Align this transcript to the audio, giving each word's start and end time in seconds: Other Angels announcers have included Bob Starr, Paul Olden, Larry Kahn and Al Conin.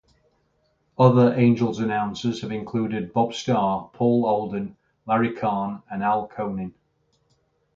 Other 0.97 1.31
Angels 1.35 1.77
announcers 1.77 2.41
have 2.41 2.51
included 2.51 3.13
Bob 3.13 3.35
Starr, 3.35 3.87
Paul 3.93 4.25
Olden, 4.25 4.75
Larry 5.05 5.31
Kahn 5.35 5.83
and 5.91 6.01
Al 6.01 6.25
Conin. 6.27 6.73